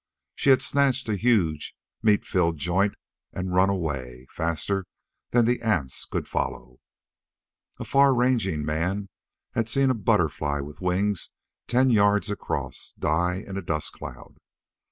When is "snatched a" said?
0.63-1.15